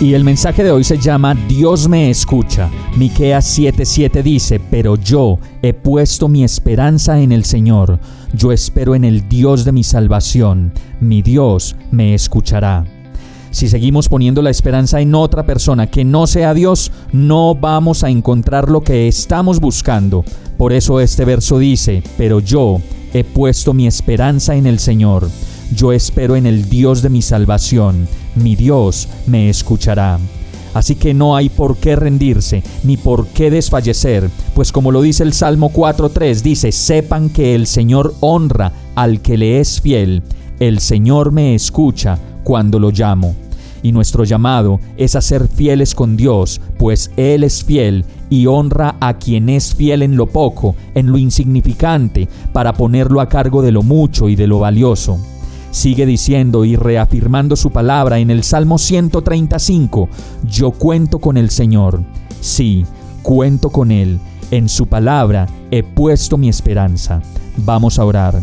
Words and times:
Y 0.00 0.14
el 0.14 0.24
mensaje 0.24 0.64
de 0.64 0.70
hoy 0.70 0.82
se 0.82 0.96
llama 0.96 1.34
Dios 1.34 1.86
me 1.86 2.08
escucha. 2.08 2.70
Miqueas 2.96 3.44
7:7 3.44 4.22
dice, 4.22 4.58
"Pero 4.58 4.96
yo 4.96 5.38
he 5.60 5.74
puesto 5.74 6.26
mi 6.26 6.42
esperanza 6.42 7.20
en 7.20 7.32
el 7.32 7.44
Señor. 7.44 8.00
Yo 8.32 8.50
espero 8.50 8.94
en 8.94 9.04
el 9.04 9.28
Dios 9.28 9.66
de 9.66 9.72
mi 9.72 9.84
salvación. 9.84 10.72
Mi 11.00 11.20
Dios 11.20 11.76
me 11.90 12.14
escuchará." 12.14 12.86
Si 13.50 13.68
seguimos 13.68 14.08
poniendo 14.08 14.40
la 14.40 14.48
esperanza 14.48 15.02
en 15.02 15.14
otra 15.14 15.44
persona 15.44 15.88
que 15.88 16.02
no 16.02 16.26
sea 16.26 16.54
Dios, 16.54 16.90
no 17.12 17.54
vamos 17.54 18.02
a 18.02 18.08
encontrar 18.08 18.70
lo 18.70 18.80
que 18.80 19.06
estamos 19.06 19.60
buscando. 19.60 20.24
Por 20.56 20.72
eso 20.72 20.98
este 21.00 21.26
verso 21.26 21.58
dice, 21.58 22.02
"Pero 22.16 22.40
yo 22.40 22.80
he 23.12 23.22
puesto 23.22 23.74
mi 23.74 23.86
esperanza 23.86 24.56
en 24.56 24.64
el 24.64 24.78
Señor." 24.78 25.28
Yo 25.76 25.92
espero 25.92 26.36
en 26.36 26.46
el 26.46 26.68
Dios 26.68 27.02
de 27.02 27.10
mi 27.10 27.22
salvación, 27.22 28.08
mi 28.34 28.56
Dios 28.56 29.08
me 29.26 29.48
escuchará. 29.48 30.18
Así 30.74 30.94
que 30.94 31.14
no 31.14 31.34
hay 31.34 31.48
por 31.48 31.76
qué 31.78 31.96
rendirse, 31.96 32.62
ni 32.84 32.96
por 32.96 33.26
qué 33.28 33.50
desfallecer, 33.50 34.30
pues 34.54 34.70
como 34.70 34.92
lo 34.92 35.02
dice 35.02 35.24
el 35.24 35.32
Salmo 35.32 35.72
4.3, 35.72 36.42
dice, 36.42 36.70
sepan 36.70 37.28
que 37.30 37.54
el 37.54 37.66
Señor 37.66 38.14
honra 38.20 38.72
al 38.94 39.20
que 39.20 39.36
le 39.36 39.58
es 39.60 39.80
fiel, 39.80 40.22
el 40.60 40.78
Señor 40.80 41.32
me 41.32 41.54
escucha 41.54 42.18
cuando 42.44 42.78
lo 42.78 42.90
llamo. 42.90 43.34
Y 43.82 43.92
nuestro 43.92 44.24
llamado 44.24 44.78
es 44.96 45.16
a 45.16 45.22
ser 45.22 45.48
fieles 45.48 45.94
con 45.94 46.16
Dios, 46.16 46.60
pues 46.78 47.10
Él 47.16 47.44
es 47.44 47.64
fiel 47.64 48.04
y 48.28 48.46
honra 48.46 48.96
a 49.00 49.14
quien 49.14 49.48
es 49.48 49.74
fiel 49.74 50.02
en 50.02 50.16
lo 50.16 50.26
poco, 50.26 50.76
en 50.94 51.10
lo 51.10 51.16
insignificante, 51.16 52.28
para 52.52 52.74
ponerlo 52.74 53.20
a 53.20 53.28
cargo 53.28 53.62
de 53.62 53.72
lo 53.72 53.82
mucho 53.82 54.28
y 54.28 54.36
de 54.36 54.46
lo 54.46 54.58
valioso. 54.58 55.18
Sigue 55.70 56.04
diciendo 56.04 56.64
y 56.64 56.74
reafirmando 56.74 57.54
su 57.54 57.70
palabra 57.70 58.18
en 58.18 58.30
el 58.30 58.42
Salmo 58.42 58.76
135, 58.76 60.08
yo 60.44 60.72
cuento 60.72 61.20
con 61.20 61.36
el 61.36 61.50
Señor, 61.50 62.02
sí, 62.40 62.84
cuento 63.22 63.70
con 63.70 63.92
Él, 63.92 64.18
en 64.50 64.68
su 64.68 64.86
palabra 64.86 65.46
he 65.70 65.84
puesto 65.84 66.36
mi 66.36 66.48
esperanza. 66.48 67.22
Vamos 67.56 67.98
a 67.98 68.04
orar. 68.04 68.40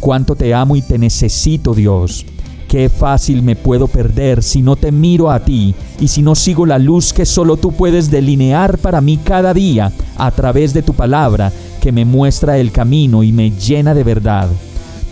Cuánto 0.00 0.34
te 0.34 0.52
amo 0.54 0.74
y 0.74 0.82
te 0.82 0.98
necesito, 0.98 1.72
Dios. 1.72 2.26
Qué 2.68 2.88
fácil 2.88 3.42
me 3.42 3.54
puedo 3.54 3.86
perder 3.86 4.42
si 4.42 4.60
no 4.60 4.74
te 4.74 4.90
miro 4.90 5.30
a 5.30 5.44
ti 5.44 5.72
y 6.00 6.08
si 6.08 6.20
no 6.20 6.34
sigo 6.34 6.66
la 6.66 6.80
luz 6.80 7.12
que 7.12 7.24
solo 7.24 7.56
tú 7.56 7.70
puedes 7.70 8.10
delinear 8.10 8.78
para 8.78 9.00
mí 9.00 9.18
cada 9.18 9.54
día 9.54 9.92
a 10.16 10.30
través 10.32 10.74
de 10.74 10.82
tu 10.82 10.92
palabra 10.92 11.52
que 11.80 11.92
me 11.92 12.04
muestra 12.04 12.58
el 12.58 12.72
camino 12.72 13.22
y 13.22 13.30
me 13.30 13.52
llena 13.52 13.94
de 13.94 14.02
verdad. 14.02 14.48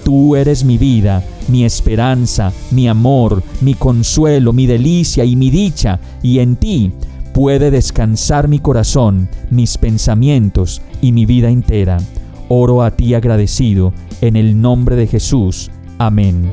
Tú 0.05 0.37
eres 0.37 0.65
mi 0.65 0.79
vida 0.79 1.23
mi 1.49 1.65
esperanza, 1.65 2.53
mi 2.71 2.89
amor, 2.89 3.43
mi 3.61 3.75
consuelo, 3.75 4.53
mi 4.53 4.67
delicia 4.67 5.25
y 5.25 5.37
mi 5.37 5.51
dicha, 5.51 6.01
y 6.23 6.39
en 6.39 6.57
ti 6.57 6.93
puede 7.33 7.71
descansar 7.71 8.49
mi 8.49 8.59
corazón, 8.59 9.29
mis 9.51 9.77
pensamientos 9.79 10.81
y 11.01 11.13
mi 11.13 11.27
vida 11.27 11.51
entera. 11.51 11.99
Oro 12.49 12.83
a 12.83 12.91
ti 12.91 13.15
agradecido, 13.15 13.93
en 14.21 14.37
el 14.37 14.61
nombre 14.61 14.97
de 14.97 15.07
Jesús. 15.07 15.71
Amén. 15.99 16.53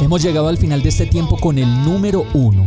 Hemos 0.00 0.22
llegado 0.22 0.48
al 0.48 0.56
final 0.56 0.82
de 0.82 0.88
este 0.88 1.06
tiempo 1.06 1.36
con 1.36 1.58
el 1.58 1.68
número 1.84 2.24
uno. 2.32 2.66